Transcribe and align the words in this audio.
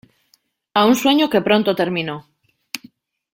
A 0.73 0.81
un 0.91 0.95
sueño 0.95 1.29
que 1.29 1.41
pronto 1.47 1.75
terminó. 1.81 2.17